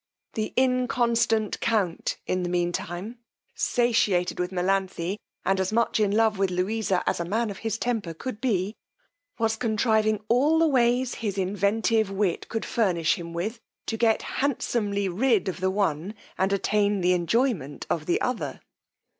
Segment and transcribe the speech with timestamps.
[0.33, 3.19] The inconstant count, in the mean time,
[3.55, 7.77] satieted with Melanthe, and as much in love with Louisa as a man of his
[7.77, 8.73] temper could be,
[9.37, 15.07] was contriving all the ways his inventive wit could furnish him with to get handsomely
[15.07, 18.59] rid of the one, and attain the enjoyment of the other.